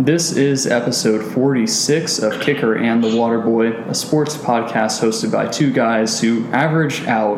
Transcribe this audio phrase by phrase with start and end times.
[0.00, 5.70] This is episode 46 of Kicker and the Waterboy, a sports podcast hosted by two
[5.70, 7.36] guys who average out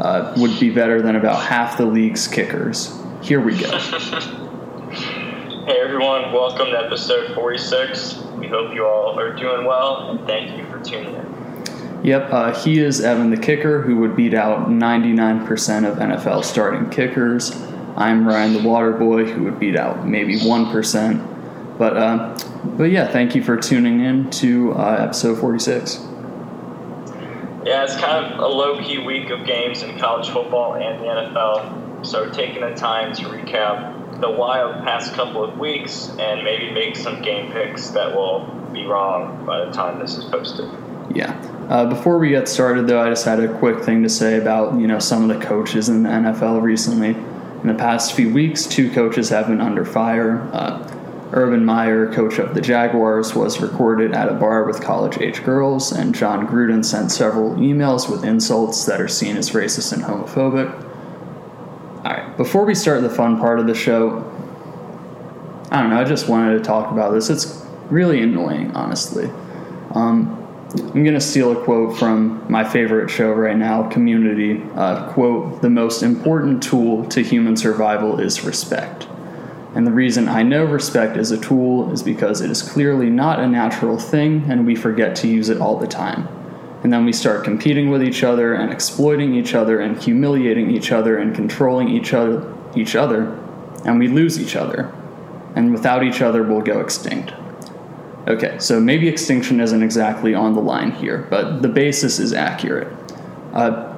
[0.00, 2.92] uh, would be better than about half the league's kickers.
[3.22, 3.70] Here we go.
[5.66, 8.16] Hey everyone, welcome to episode 46.
[8.38, 12.00] We hope you all are doing well and thank you for tuning in.
[12.04, 16.90] Yep, uh, he is Evan the kicker, who would beat out 99% of NFL starting
[16.90, 17.52] kickers.
[17.96, 21.35] I'm Ryan the water boy, who would beat out maybe 1%.
[21.78, 22.38] But, uh,
[22.76, 26.00] but yeah, thank you for tuning in to uh, episode 46.
[27.64, 31.06] Yeah, it's kind of a low key week of games in college football and the
[31.06, 32.06] NFL.
[32.06, 36.96] So taking the time to recap the wild past couple of weeks and maybe make
[36.96, 40.70] some game picks that will be wrong by the time this is posted.
[41.14, 41.32] Yeah.
[41.68, 44.78] Uh, before we get started, though, I just had a quick thing to say about
[44.78, 47.10] you know some of the coaches in the NFL recently.
[47.10, 50.48] In the past few weeks, two coaches have been under fire.
[50.52, 50.95] Uh,
[51.32, 55.92] Urban Meyer, coach of the Jaguars, was recorded at a bar with college age girls,
[55.92, 60.72] and Jon Gruden sent several emails with insults that are seen as racist and homophobic.
[62.04, 64.20] All right, before we start the fun part of the show,
[65.70, 67.28] I don't know, I just wanted to talk about this.
[67.28, 69.28] It's really annoying, honestly.
[69.90, 70.42] Um,
[70.74, 74.62] I'm going to steal a quote from my favorite show right now, Community.
[74.74, 79.08] Uh, quote, the most important tool to human survival is respect.
[79.76, 83.40] And the reason I know respect is a tool is because it is clearly not
[83.40, 86.26] a natural thing and we forget to use it all the time.
[86.82, 90.92] And then we start competing with each other and exploiting each other and humiliating each
[90.92, 93.38] other and controlling each other each other
[93.84, 94.90] and we lose each other.
[95.54, 97.34] And without each other we'll go extinct.
[98.26, 102.88] Okay, so maybe extinction isn't exactly on the line here, but the basis is accurate.
[103.52, 103.94] Uh,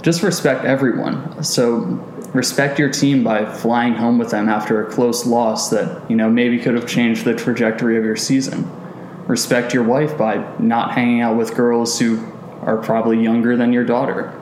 [0.00, 1.42] just respect everyone.
[1.42, 2.04] So
[2.38, 6.30] respect your team by flying home with them after a close loss that you know
[6.30, 8.64] maybe could have changed the trajectory of your season.
[9.26, 12.24] Respect your wife by not hanging out with girls who
[12.62, 14.32] are probably younger than your daughter.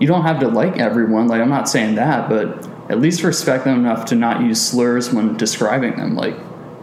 [0.00, 3.64] You don't have to like everyone, like I'm not saying that, but at least respect
[3.64, 6.16] them enough to not use slurs when describing them.
[6.16, 6.36] Like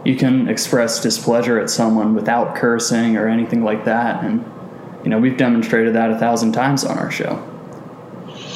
[0.04, 4.22] you can express displeasure at someone without cursing or anything like that.
[4.22, 4.44] And,
[5.02, 7.44] you know, we've demonstrated that a thousand times on our show.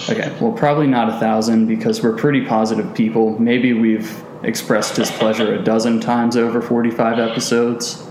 [0.09, 3.39] Okay, well, probably not a thousand because we're pretty positive people.
[3.39, 8.03] Maybe we've expressed displeasure a dozen times over 45 episodes.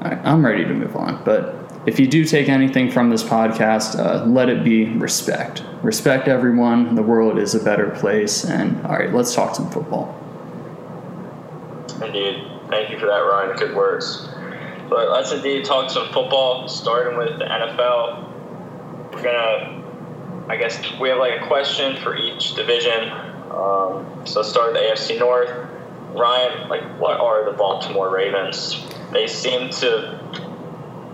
[0.00, 1.22] Right, I'm ready to move on.
[1.24, 1.54] But
[1.86, 5.62] if you do take anything from this podcast, uh, let it be respect.
[5.82, 6.94] Respect everyone.
[6.94, 8.44] The world is a better place.
[8.44, 10.14] And all right, let's talk some football.
[12.02, 12.44] Indeed.
[12.68, 13.56] Thank you for that, Ryan.
[13.56, 14.28] Good words.
[14.88, 19.12] But let's indeed talk some football, starting with the NFL.
[19.12, 19.84] We're going to,
[20.48, 23.10] I guess, we have like a question for each division.
[23.50, 25.50] Um, so start with the AFC North.
[26.12, 28.86] Ryan, like, what are the Baltimore Ravens?
[29.12, 30.18] They seem to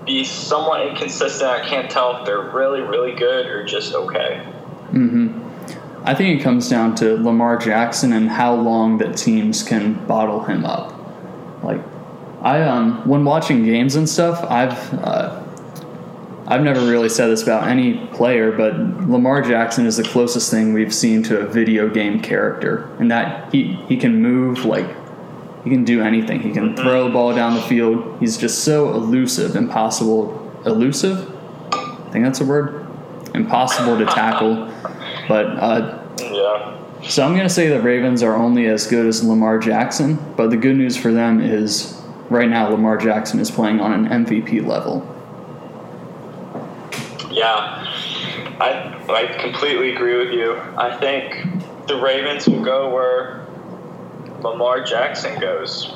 [0.04, 1.50] be somewhat inconsistent.
[1.50, 4.46] I can't tell if they're really, really good or just okay.
[4.90, 5.40] Mm-hmm.
[6.04, 10.44] I think it comes down to Lamar Jackson and how long that teams can bottle
[10.44, 10.92] him up.
[11.62, 11.80] Like,
[12.42, 15.41] I um, when watching games and stuff, I've uh,
[16.52, 20.74] I've never really said this about any player, but Lamar Jackson is the closest thing
[20.74, 24.86] we've seen to a video game character, in that he he can move like
[25.64, 26.40] he can do anything.
[26.40, 28.18] He can throw a ball down the field.
[28.20, 31.26] He's just so elusive, impossible, elusive.
[31.72, 32.86] I think that's a word.
[33.34, 34.70] Impossible to tackle.
[35.28, 36.78] But uh, yeah.
[37.08, 40.50] So I'm going to say the Ravens are only as good as Lamar Jackson, but
[40.50, 41.98] the good news for them is
[42.28, 45.08] right now Lamar Jackson is playing on an MVP level.
[47.42, 47.84] Yeah,
[48.60, 50.56] I I completely agree with you.
[50.78, 51.44] I think
[51.88, 53.44] the Ravens will go where
[54.42, 55.92] Lamar Jackson goes.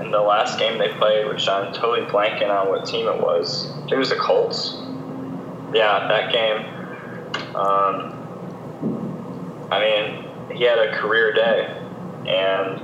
[0.00, 3.72] In the last game they played, which I'm totally blanking on what team it was.
[3.88, 4.76] It was the Colts.
[5.72, 6.66] Yeah, that game.
[7.54, 8.12] Um,
[9.70, 10.24] I mean,
[10.56, 11.80] he had a career day,
[12.26, 12.80] and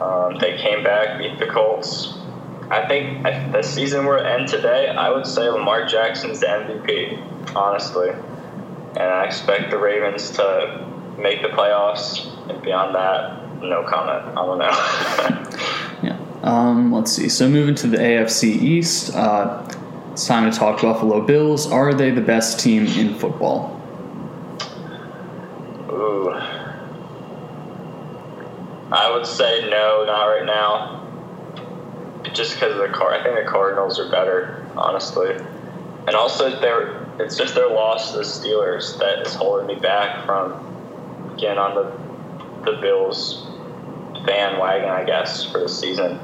[0.00, 2.16] um, they came back, beat the Colts.
[2.70, 7.54] I think if the season were end today, I would say Lamar Jackson's the MVP,
[7.54, 8.10] honestly.
[8.10, 10.86] And I expect the Ravens to
[11.18, 14.36] make the playoffs, and beyond that, no comment.
[14.36, 14.70] I don't know.
[16.02, 16.18] yeah.
[16.42, 17.28] Um, let's see.
[17.28, 19.66] So moving to the AFC East, uh,
[20.12, 21.70] it's time to talk Buffalo Bills.
[21.70, 23.80] Are they the best team in football?
[25.90, 26.30] Ooh.
[28.92, 31.03] I would say no, not right now.
[32.34, 35.36] Just because of the car, I think the Cardinals are better, honestly.
[36.06, 40.26] And also, they're, it's just their loss to the Steelers that is holding me back
[40.26, 40.52] from
[41.38, 43.46] getting on the the Bills
[44.26, 46.16] bandwagon, I guess, for the season.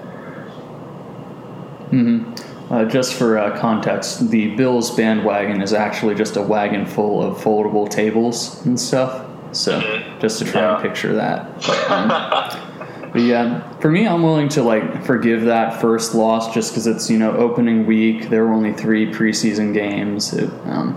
[1.90, 2.32] hmm
[2.72, 7.36] Uh, just for uh, context, the Bills bandwagon is actually just a wagon full of
[7.36, 9.26] foldable tables and stuff.
[9.52, 10.20] So Mhm.
[10.20, 10.74] just to try Yeah.
[10.74, 11.46] and picture that.
[11.66, 12.69] But, um,
[13.12, 17.10] but yeah, for me, I'm willing to like forgive that first loss just because it's
[17.10, 18.28] you know opening week.
[18.28, 20.32] There were only three preseason games.
[20.32, 20.96] It, um,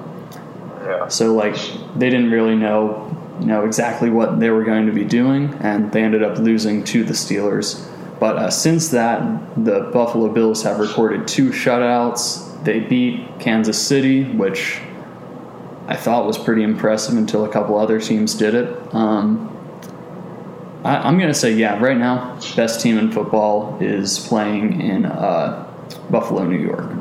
[0.83, 1.07] yeah.
[1.07, 1.55] So like
[1.95, 5.91] they didn't really know you know exactly what they were going to be doing, and
[5.91, 7.89] they ended up losing to the Steelers.
[8.19, 9.21] But uh, since that,
[9.65, 12.63] the Buffalo Bills have recorded two shutouts.
[12.63, 14.79] They beat Kansas City, which
[15.87, 18.95] I thought was pretty impressive until a couple other teams did it.
[18.95, 19.52] Um,
[20.83, 25.05] I, I'm going to say, yeah, right now, best team in football is playing in
[25.05, 25.69] uh,
[26.09, 26.91] Buffalo, New York.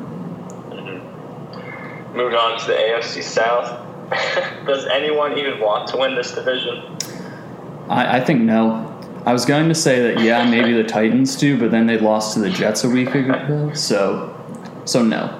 [2.14, 3.81] Moving on to the AFC South.
[4.67, 6.96] Does anyone even want to win this division?
[7.88, 8.88] I, I think no.
[9.25, 12.35] I was going to say that yeah, maybe the Titans do, but then they lost
[12.35, 14.37] to the Jets a week ago, so
[14.85, 15.38] so no.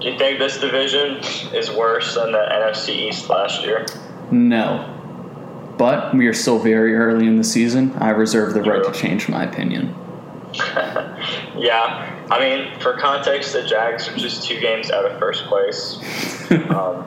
[0.00, 1.16] Do you think this division
[1.54, 3.84] is worse than the NFC East last year?
[4.30, 4.99] No.
[5.80, 7.94] But we are still very early in the season.
[7.96, 9.94] I reserve the right to change my opinion.
[11.56, 15.98] Yeah, I mean, for context, the Jags are just two games out of first place.
[16.70, 17.04] um,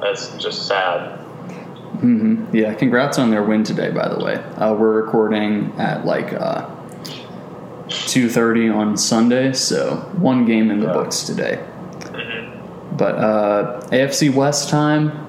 [0.00, 1.18] that's just sad.
[2.00, 3.90] hmm Yeah, congrats on their win today.
[3.90, 6.68] By the way, uh, we're recording at like uh,
[7.88, 10.92] two thirty on Sunday, so one game in the Yeah.
[10.92, 11.56] books today.
[11.56, 15.26] hmm But uh, AFC West time.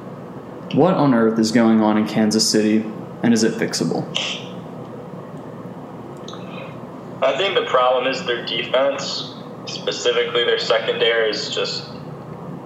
[0.74, 2.86] What on earth is going on in Kansas City,
[3.24, 4.08] and is it fixable?
[7.22, 9.34] I think the problem is their defense,
[9.66, 11.90] specifically their secondary, is just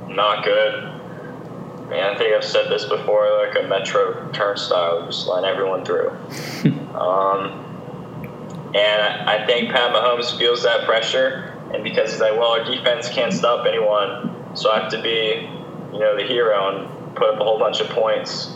[0.07, 0.83] not good.
[1.89, 6.09] Man, I think I've said this before, like a metro turnstile, just let everyone through.
[6.95, 7.61] um,
[8.75, 12.63] and I I think Pat Mahomes feels that pressure, and because he's like, well, our
[12.63, 15.49] defense can't stop anyone, so I have to be,
[15.91, 18.47] you know, the hero and put up a whole bunch of points,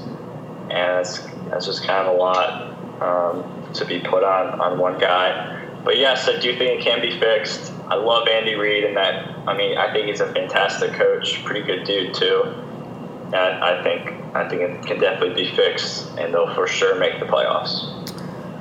[0.70, 1.20] and that's
[1.50, 5.56] that's just kind of a lot um, to be put on on one guy.
[5.84, 7.72] But yes, I do think it can be fixed.
[7.88, 11.62] I love Andy Reid, and that I mean, I think he's a fantastic coach, pretty
[11.62, 12.44] good dude too.
[12.46, 17.20] And I think I think it can definitely be fixed, and they'll for sure make
[17.20, 17.96] the playoffs.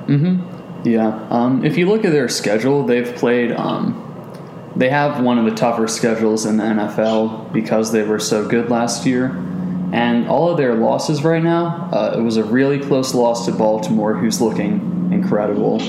[0.07, 0.87] Mm-hmm.
[0.87, 1.27] Yeah.
[1.29, 3.51] Um, if you look at their schedule, they've played.
[3.51, 4.05] Um,
[4.75, 8.69] they have one of the tougher schedules in the NFL because they were so good
[8.69, 9.29] last year,
[9.91, 11.89] and all of their losses right now.
[11.91, 15.81] Uh, it was a really close loss to Baltimore, who's looking incredible.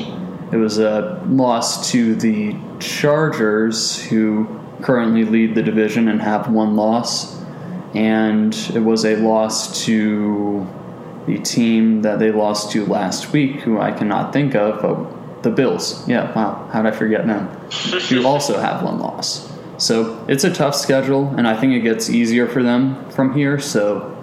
[0.52, 4.48] It was a loss to the Chargers, who
[4.82, 7.40] currently lead the division and have one loss,
[7.94, 10.66] and it was a loss to
[11.26, 15.50] the team that they lost to last week, who I cannot think of, but the
[15.50, 16.06] Bills.
[16.08, 17.46] Yeah, wow, how did I forget them?
[18.08, 19.49] who also have one loss.
[19.80, 23.58] So it's a tough schedule, and I think it gets easier for them from here.
[23.58, 24.14] So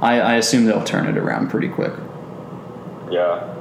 [0.00, 1.92] I, I assume they'll turn it around pretty quick.
[3.10, 3.52] Yeah.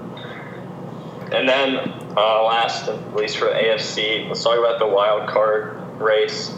[1.32, 1.78] And then
[2.16, 6.50] uh, last, at least for the AFC, let's talk about the wild card race.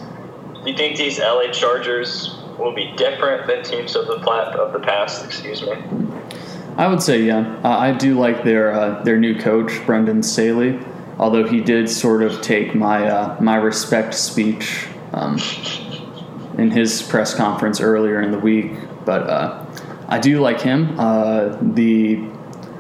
[0.53, 4.73] Do you think these LA Chargers will be different than teams of the plat of
[4.73, 5.23] the past?
[5.23, 5.75] Excuse me.
[6.75, 10.77] I would say, yeah, uh, I do like their uh, their new coach, Brandon Staley.
[11.19, 15.39] Although he did sort of take my uh, my respect speech um,
[16.57, 18.73] in his press conference earlier in the week,
[19.06, 19.65] but uh,
[20.07, 20.99] I do like him.
[20.99, 22.15] Uh, the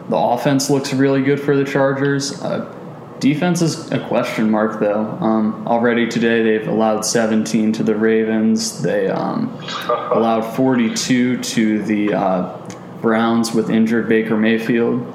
[0.09, 2.41] the offense looks really good for the Chargers.
[2.41, 2.73] Uh,
[3.19, 5.05] defense is a question mark, though.
[5.19, 8.81] Um, already today, they've allowed 17 to the Ravens.
[8.81, 9.49] They um,
[9.89, 12.57] allowed 42 to the uh,
[13.01, 15.13] Browns with injured Baker Mayfield.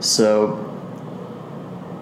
[0.00, 0.71] So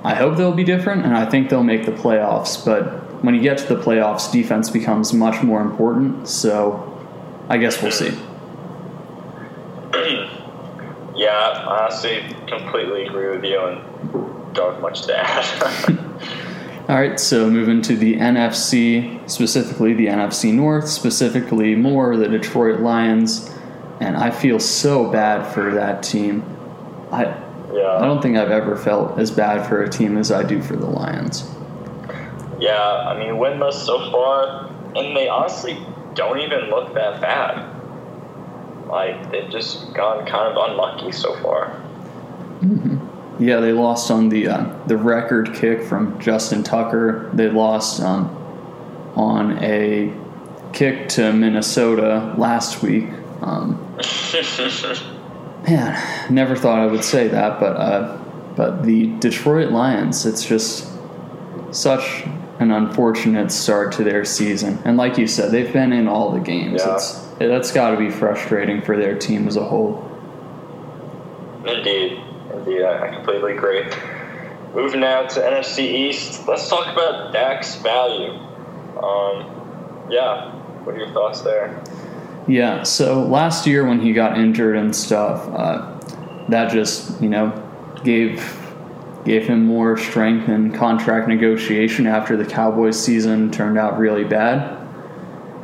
[0.02, 2.64] I hope they'll be different, and I think they'll make the playoffs.
[2.64, 6.26] But when you get to the playoffs, defense becomes much more important.
[6.28, 6.87] So
[7.49, 8.09] I guess we'll see.
[11.14, 15.99] yeah, I honestly completely agree with you and don't have much to add.
[16.88, 22.80] All right, so moving to the NFC, specifically the NFC North, specifically more the Detroit
[22.80, 23.54] Lions,
[24.00, 26.42] and I feel so bad for that team.
[27.12, 27.37] I
[27.99, 30.77] I don't think I've ever felt as bad for a team as I do for
[30.77, 31.49] the Lions.
[32.59, 35.79] Yeah, I mean, winless so far, and they honestly
[36.15, 37.67] don't even look that bad.
[38.87, 41.81] Like, they've just gone kind of unlucky so far.
[43.39, 47.31] Yeah, they lost on the uh, the record kick from Justin Tucker.
[47.33, 48.29] They lost um,
[49.17, 50.12] on a
[50.75, 53.09] kick to Minnesota last week.
[53.41, 53.97] Um,
[55.69, 58.17] man, never thought I would say that, but uh,
[58.57, 60.90] but the Detroit Lions, it's just
[61.71, 62.25] such
[62.59, 64.79] an unfortunate start to their season.
[64.85, 66.83] And like you said, they've been in all the games.
[66.85, 66.97] Yeah.
[66.97, 70.07] It's that's got to be frustrating for their team as a whole.
[71.67, 72.21] Indeed,
[72.52, 73.85] indeed, I I completely agree.
[74.75, 78.31] Moving now to NFC East, let's talk about Dak's value.
[79.02, 80.52] Um, yeah,
[80.85, 81.83] what are your thoughts there?
[82.49, 87.52] Yeah, so last year when he got injured and stuff, uh, that just you know
[88.02, 88.56] gave
[89.25, 94.78] gave him more strength in contract negotiation after the Cowboys season turned out really bad.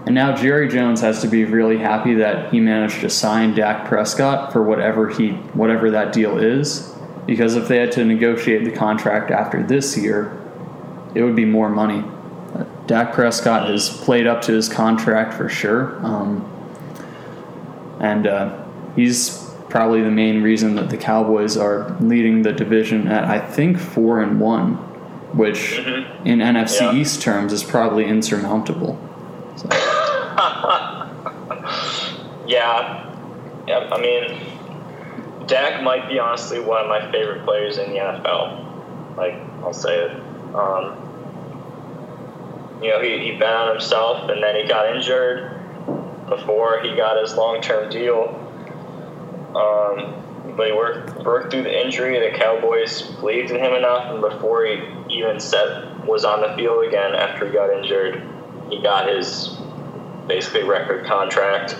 [0.04, 3.86] And now Jerry Jones has to be really happy that he managed to sign Dak
[3.86, 6.94] Prescott for whatever he whatever that deal is,
[7.26, 10.38] because if they had to negotiate the contract after this year,
[11.14, 12.04] it would be more money.
[12.86, 15.98] Dak Prescott has played up to his contract for sure.
[16.06, 16.52] Um,
[18.00, 18.62] and uh,
[18.94, 23.78] he's probably the main reason that the Cowboys are leading the division at I think
[23.78, 24.74] four and one,
[25.36, 26.06] which Mhm.
[26.24, 26.92] in NFC Yeah.
[26.92, 28.96] East terms is probably insurmountable.
[29.56, 29.68] So,
[32.46, 33.04] Yeah,
[33.66, 33.88] yeah.
[33.92, 34.38] I mean,
[35.46, 39.16] Dak might be honestly one of my favorite players in the NFL.
[39.16, 39.34] Like
[39.64, 40.12] I'll say it.
[40.54, 40.94] Um,
[42.82, 45.50] you know, he, he bet on himself, and then he got injured
[46.28, 48.42] before he got his long term deal.
[49.54, 50.22] Um,
[50.64, 52.18] he worked worked through the injury.
[52.18, 56.86] The Cowboys believed in him enough, and before he even set was on the field
[56.86, 58.22] again after he got injured,
[58.70, 59.56] he got his
[60.26, 61.74] basically record contract.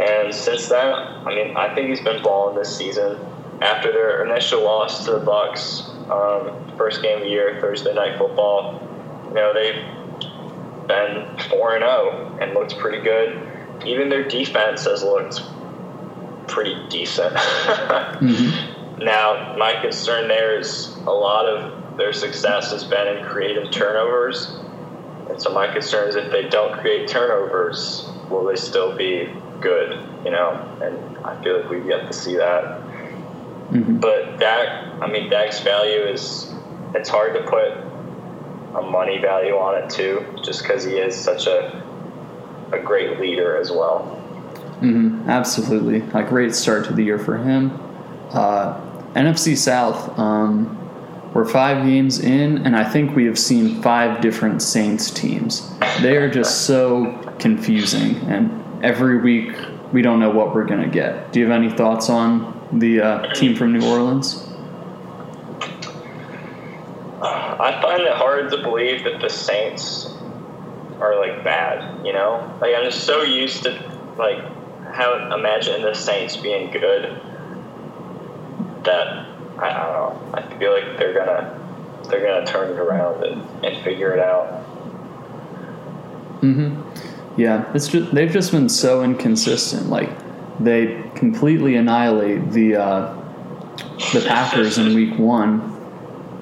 [0.00, 3.18] And since then, I mean, I think he's been balling this season.
[3.60, 8.18] After their initial loss to the Bucs, um, first game of the year, Thursday night
[8.18, 8.80] football,
[9.28, 9.84] you know they've
[10.86, 13.40] been four and zero and looks pretty good.
[13.86, 15.42] Even their defense has looked
[16.46, 17.34] pretty decent.
[17.36, 19.02] mhm.
[19.02, 24.56] Now, my concern there is a lot of their success has been in creative turnovers.
[25.28, 29.28] And so my concern is if they don't create turnovers, will they still be
[29.60, 29.98] good?
[30.24, 32.80] You know, and I feel like we've yet to see that.
[33.72, 34.00] Mhm.
[34.00, 36.52] But Dak, I mean, Dak's value is
[36.94, 37.83] it's hard to put
[38.76, 41.82] a money value on it too, just because he is such a
[42.72, 44.20] a great leader as well.
[44.80, 46.02] Mhm, absolutely.
[46.12, 47.72] A great start to the year for him.
[48.32, 48.74] Uh,
[49.14, 50.76] NFC South, um,
[51.32, 55.72] we're five games in, and I think we have seen five different Saints teams.
[56.02, 58.50] They are just so confusing, and
[58.82, 59.52] every week
[59.92, 61.32] we don't know what we're to get.
[61.32, 64.48] Do you have any thoughts on the uh, team from New Orleans?
[67.60, 70.06] I find it hard to believe that the Saints
[71.00, 72.56] are like bad, you know?
[72.60, 73.72] Like I'm just so used to
[74.16, 74.38] like
[74.92, 77.20] how imagine the Saints being good
[78.84, 79.26] that
[79.58, 80.30] I, I don't know.
[80.34, 81.60] I feel like they're gonna
[82.08, 84.62] they're gonna turn it around and, and figure it out.
[86.40, 87.40] Mm-hmm.
[87.40, 89.88] Yeah, it's just they've just been so inconsistent.
[89.88, 90.10] Like
[90.60, 93.14] they completely annihilate the uh,
[94.12, 95.73] the Packers in Week One,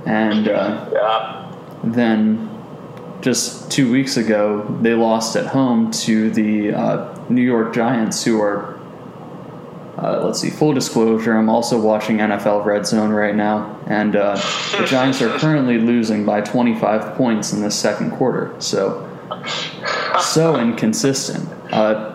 [0.07, 1.53] and uh, Yeah.
[1.85, 2.49] then
[3.21, 8.41] just two weeks ago they lost at home to the uh, New York Giants, who
[8.41, 8.79] are.
[9.99, 10.51] Uh, let's see.
[10.51, 14.35] Full disclosure: I'm also watching NFL Red Zone right now, and uh,
[14.77, 18.55] the Giants are currently losing by 25 points in the second quarter.
[18.59, 19.09] So
[20.21, 21.49] so inconsistent.
[21.73, 22.15] Uh,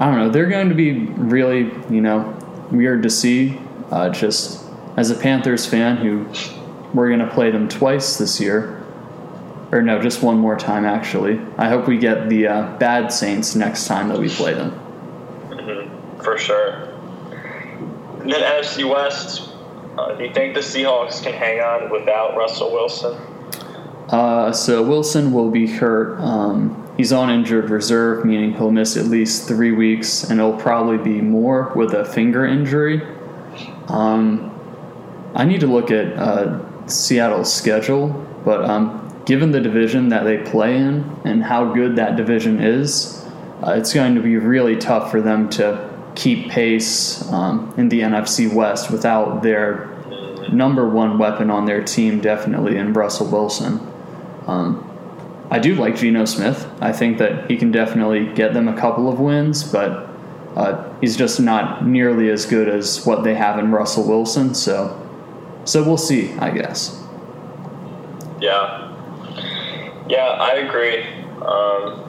[0.00, 0.30] I don't know.
[0.30, 2.34] They're going to be really, you know,
[2.70, 3.58] weird to see.
[3.90, 4.64] Uh, just
[4.96, 6.24] as a Panthers fan, who
[6.94, 8.82] we're going to play them twice this year,
[9.72, 11.40] or no, just one more time actually.
[11.56, 14.70] I hope we get the uh, bad Saints next time that we play them.
[14.70, 16.84] hmm For sure.
[18.20, 19.50] And then NFC West,
[19.96, 23.16] uh, do you think the Seahawks can hang on without Russell Wilson?
[24.08, 26.18] Uh, so Wilson will be hurt.
[26.18, 30.98] Um, he's on injured reserve, meaning he'll miss at least three weeks, and it'll probably
[30.98, 33.02] be more with a finger injury.
[33.88, 34.54] Um,
[35.34, 38.08] I need to look at uh, Seattle's schedule,
[38.44, 43.24] but um, given the division that they play in and how good that division is,
[43.62, 48.00] uh, it's going to be really tough for them to keep pace um, in the
[48.00, 49.88] NFC West without their
[50.52, 53.80] number one weapon on their team, definitely in Russell Wilson.
[54.46, 54.84] Um,
[55.50, 56.70] I do like Geno Smith.
[56.80, 60.08] I think that he can definitely get them a couple of wins, but
[60.56, 64.54] uh, he's just not nearly as good as what they have in Russell Wilson.
[64.54, 65.07] So,
[65.64, 66.32] so we'll see.
[66.34, 67.02] I guess.
[68.40, 68.86] Yeah.
[70.08, 71.02] Yeah, I agree.
[71.42, 72.08] Um,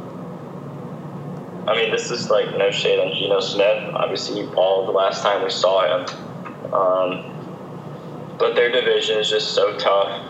[1.68, 3.94] I mean, this is like no shade on Geno Smith.
[3.94, 6.74] Obviously, he balled the last time we saw him.
[6.74, 10.26] Um, but their division is just so tough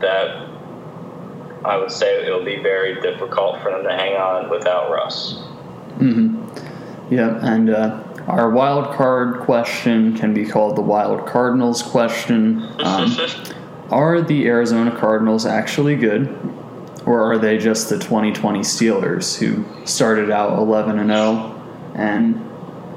[0.00, 0.48] that
[1.64, 5.34] I would say it'll be very difficult for them to hang on without Russ.
[5.98, 7.14] Mm-hmm.
[7.14, 12.62] Yeah, and uh, our wild card question can be called the wild Cardinals question.
[12.80, 13.16] Um,
[13.90, 16.28] are the Arizona Cardinals actually good,
[17.04, 22.48] or are they just the 2020 Steelers who started out 11 and 0 and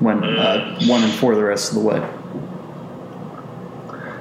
[0.01, 1.97] went uh, one and four the rest of the way?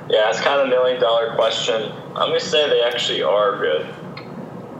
[0.08, 1.92] Yeah, it's kind of a million dollar question.
[2.14, 3.86] I'm gonna say they actually are good.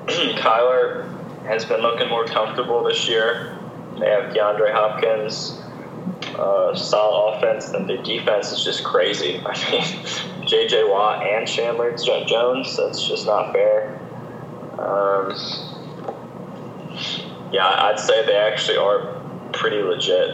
[0.37, 1.11] Kyler
[1.47, 3.59] has been looking more comfortable this year.
[3.99, 5.61] They have DeAndre Hopkins,
[6.37, 9.41] uh, solid offense, and their defense is just crazy.
[9.47, 10.85] I mean, J.J.
[10.85, 13.99] Watt and Chandler Jones, that's just not fair.
[14.79, 15.33] Um,
[17.53, 19.21] yeah, I'd say they actually are
[19.53, 20.31] pretty legit.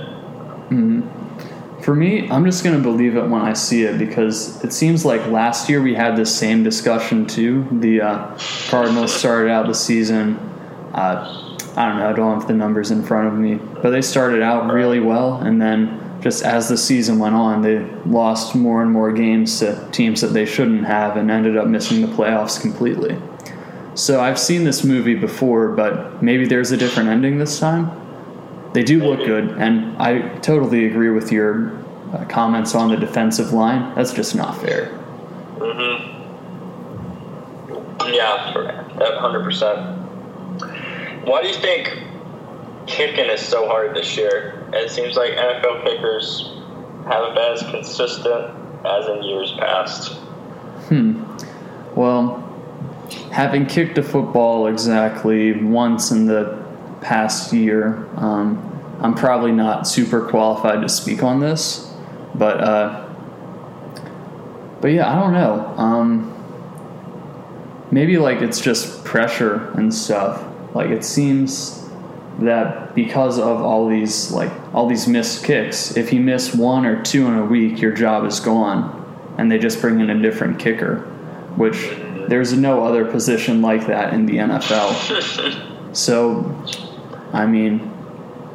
[0.70, 1.80] Mm-hmm.
[1.80, 5.04] For me, I'm just going to believe it when I see it because it seems
[5.04, 7.66] like last year we had this same discussion too.
[7.70, 8.38] The uh,
[8.68, 10.36] Cardinals started out the season.
[10.92, 14.02] Uh, I don't know, I don't have the numbers in front of me, but they
[14.02, 18.82] started out really well, and then just as the season went on, they lost more
[18.82, 22.60] and more games to teams that they shouldn't have and ended up missing the playoffs
[22.60, 23.16] completely.
[23.94, 27.90] So I've seen this movie before, but maybe there's a different ending this time.
[28.72, 31.76] They do look good, and I totally agree with your
[32.12, 33.94] uh, comments on the defensive line.
[33.94, 34.86] That's just not fair.
[35.58, 36.18] Mm-hmm.
[38.12, 38.52] Yeah,
[39.18, 39.99] hundred percent.
[41.24, 41.92] Why do you think
[42.86, 44.68] kicking is so hard this year?
[44.72, 46.56] It seems like NFL kickers
[47.04, 50.12] haven't been as consistent as in years past.
[50.88, 51.24] Hmm.
[51.94, 52.46] Well,
[53.32, 56.62] having kicked a football exactly once in the
[57.00, 58.66] past year, um,
[59.00, 61.92] I'm probably not super qualified to speak on this,
[62.34, 63.08] but uh,
[64.80, 65.74] but yeah, I don't know.
[65.76, 70.44] Um, maybe like it's just pressure and stuff.
[70.74, 71.88] Like it seems
[72.38, 77.02] that because of all these like all these missed kicks, if you miss one or
[77.02, 80.58] two in a week, your job is gone, and they just bring in a different
[80.58, 81.00] kicker,
[81.56, 81.90] which
[82.28, 85.96] there's no other position like that in the NFL.
[85.96, 86.64] so,
[87.32, 87.90] I mean,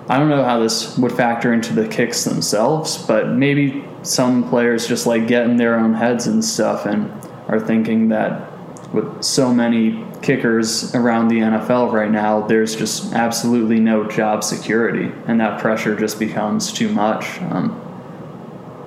[0.07, 4.87] I don't know how this would factor into the kicks themselves, but maybe some players
[4.87, 7.11] just like get in their own heads and stuff and
[7.47, 8.51] are thinking that
[8.95, 15.11] with so many kickers around the NFL right now, there's just absolutely no job security,
[15.27, 17.41] and that pressure just becomes too much.
[17.41, 17.81] Um,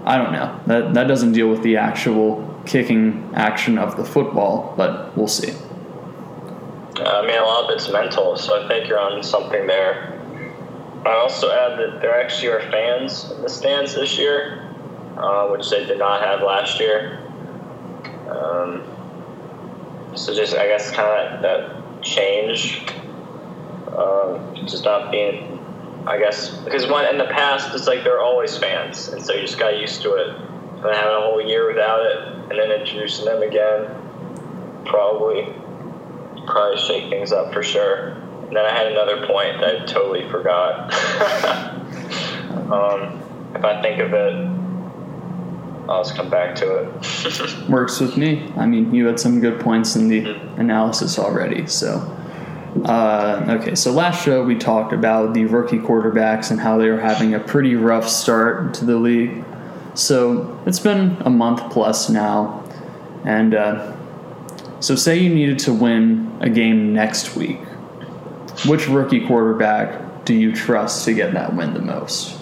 [0.05, 0.59] I don't know.
[0.67, 5.53] That that doesn't deal with the actual kicking action of the football, but we'll see.
[6.97, 10.15] I mean, a lot of it's mental, so I think you're on something there.
[11.07, 14.69] I also add that there actually are fans in the stands this year,
[15.17, 17.23] uh, which they did not have last year.
[18.29, 18.83] Um,
[20.15, 22.83] so just I guess kind of that, change,
[23.97, 25.59] um, just not being,
[26.07, 29.43] I guess because when in the past it's like they're always fans, and so you
[29.43, 30.37] just got used to it.
[30.81, 33.89] But having a whole year without it, and then introducing them again,
[34.85, 35.53] probably
[36.47, 38.11] probably shake things up for sure.
[38.47, 40.95] And then I had another point that I totally forgot.
[42.73, 43.21] um,
[43.55, 44.58] if I think of it,
[45.89, 47.69] I'll just come back to it.
[47.69, 48.53] Works with me.
[48.57, 50.61] I mean, you had some good points in the mm-hmm.
[50.61, 51.67] analysis already.
[51.67, 52.15] So,
[52.85, 57.01] uh, okay, so last show we talked about the rookie quarterbacks and how they were
[57.01, 59.45] having a pretty rough start to the league.
[59.95, 62.63] So it's been a month plus now,
[63.25, 63.97] and uh,
[64.81, 67.59] so say you needed to win a game next week.
[68.67, 72.39] Which rookie quarterback do you trust to get that win the most?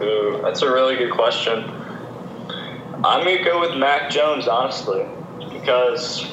[0.00, 1.70] Ooh, that's a really good question.
[3.06, 5.06] I'm gonna go with Mac Jones, honestly,
[5.52, 6.26] because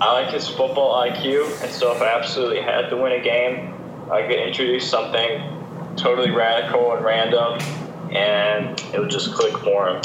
[0.00, 3.72] I like his football IQ, and so if I absolutely had to win a game,
[4.10, 7.60] I could introduce something totally radical and random,
[8.10, 10.02] and it would just click for him.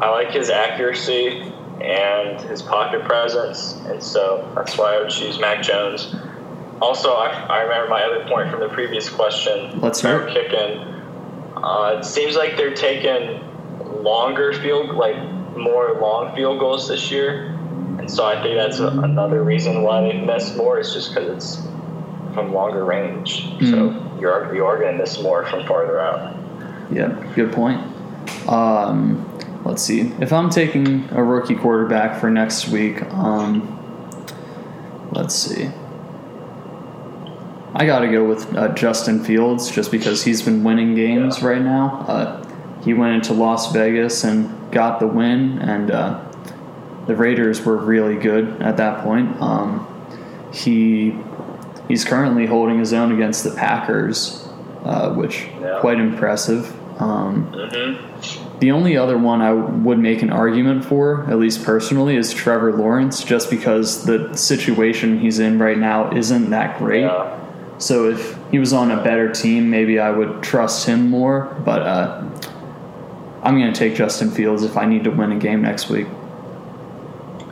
[0.00, 5.38] I like his accuracy and his pocket presence, and so that's why I would choose
[5.38, 6.14] Mac Jones.
[6.82, 9.80] Also, I, I remember my other point from the previous question.
[9.80, 10.78] Let's start kicking.
[11.56, 13.40] Uh, it seems like they're taking
[14.04, 15.16] longer field, like
[15.56, 17.46] more long field goals this year,
[17.98, 20.78] and so I think that's a, another reason why they miss more.
[20.78, 21.66] Is just because it's
[22.34, 23.70] from longer range, mm-hmm.
[23.70, 26.36] so you're you are going to miss more from farther out.
[26.92, 27.80] Yeah, good point.
[28.48, 29.26] Um,
[29.64, 30.12] let's see.
[30.20, 33.70] If I'm taking a rookie quarterback for next week, um,
[35.12, 35.70] let's see.
[37.76, 41.48] I got to go with uh, Justin Fields just because he's been winning games Yeah.
[41.48, 42.04] right now.
[42.06, 42.43] Uh,
[42.84, 46.24] he went into Las Vegas and got the win, and uh,
[47.06, 49.40] the Raiders were really good at that point.
[49.40, 49.86] Um,
[50.52, 51.16] he
[51.88, 54.46] he's currently holding his own against the Packers,
[54.84, 55.78] uh, which Yeah.
[55.80, 56.72] quite impressive.
[57.00, 58.58] Um, Mm-hmm.
[58.60, 62.72] the only other one I would make an argument for, at least personally, is Trevor
[62.72, 67.02] Lawrence, just because the situation he's in right now isn't that great.
[67.02, 67.40] Yeah.
[67.78, 71.54] So if he was on a better team, maybe I would trust him more.
[71.64, 72.22] But uh,
[73.44, 76.06] I'm going to take Justin Fields if I need to win a game next week.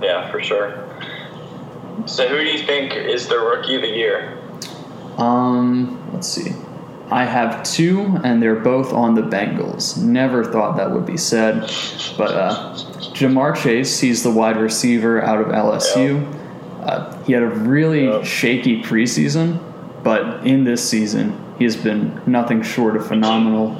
[0.00, 0.88] Yeah, for sure.
[2.06, 4.38] So who do you think is the rookie of the year?
[5.18, 6.52] Um, let's see.
[7.10, 10.02] I have two, and they're both on the Bengals.
[10.02, 11.60] Never thought that would be said,
[12.16, 12.72] but uh,
[13.12, 16.26] Ja'Marr Chase, he's the wide receiver out of LSU.
[16.82, 18.24] Uh, he had a really Yep.
[18.24, 19.58] shaky preseason,
[20.02, 23.76] but in this season, he has been nothing short of phenomenal.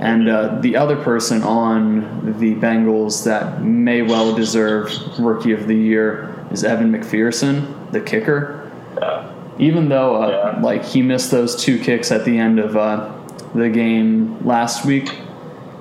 [0.00, 5.76] And uh, the other person on the Bengals that may well deserve Rookie of the
[5.76, 9.30] Year is Evan McPherson, the kicker Yeah.
[9.58, 10.62] even though uh, Yeah.
[10.62, 13.12] like he missed those two kicks at the end of uh,
[13.54, 15.14] the game last week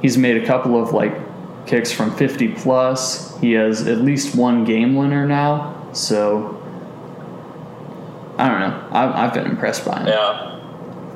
[0.01, 1.13] he's made a couple of like
[1.65, 6.55] kicks from 50 plus he has at least one game winner now so
[8.37, 10.59] i don't know i've, I've been impressed by him Yeah.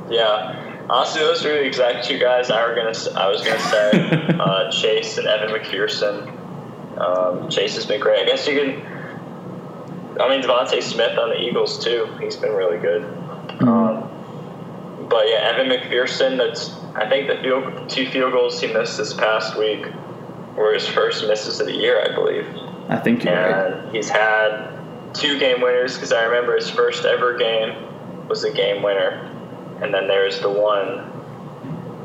[0.10, 0.63] Yeah.
[0.90, 2.94] Honestly, those are the exact two guys I were gonna.
[3.16, 6.40] I was gonna say uh, Chase and Evan McPherson.
[7.00, 8.22] Um, Chase has been great.
[8.22, 8.94] I guess you can.
[10.20, 12.08] I mean, DeVonta Smith on the Eagles too.
[12.20, 13.04] He's been really good.
[13.62, 14.10] Um,
[15.10, 16.38] but yeah, Evan McPherson.
[16.38, 19.88] That's I think the field, two field goals he missed this past week
[20.56, 22.46] were his first misses of the year, I believe.
[22.90, 24.70] i think you're right and he's had
[25.14, 29.30] two game winners because I remember his first ever game was a game winner,
[29.84, 31.12] and then there's the one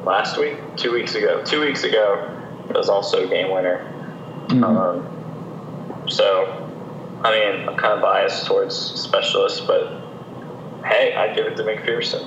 [0.05, 2.35] last week, two weeks ago, two weeks ago
[2.67, 3.87] that was also a game winner.
[4.49, 4.65] Mhm.
[4.65, 6.69] Um, so,
[7.23, 9.93] I mean, I'm kind of biased towards specialists, but
[10.85, 12.25] hey, I'd give it to McPherson.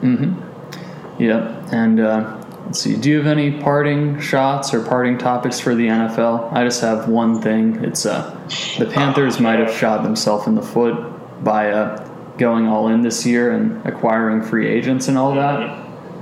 [0.00, 1.22] Mm-hmm.
[1.22, 1.72] Yep.
[1.72, 2.96] And uh, let's see.
[2.96, 6.52] Do you have any parting shots or parting topics for the NFL?
[6.52, 7.82] I just have one thing.
[7.84, 8.36] It's uh,
[8.78, 10.94] the Panthers might have shot themselves in the foot
[11.44, 15.60] by uh, going all in this year and acquiring free agents and all that.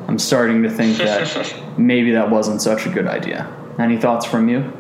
[0.09, 3.49] I'm starting to think that maybe that wasn't such a good idea.
[3.79, 4.73] Any thoughts from you?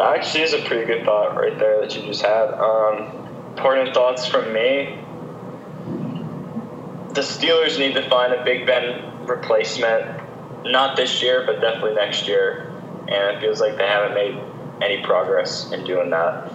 [0.00, 2.52] Actually, is a pretty good thought right there that you just had.
[2.54, 3.22] Um,
[3.56, 4.98] important thoughts from me.
[7.14, 10.20] The Steelers need to find a Big Ben replacement,
[10.64, 12.72] not this year, but definitely next year.
[13.08, 14.38] And it feels like they haven't made
[14.82, 16.50] any progress in doing that.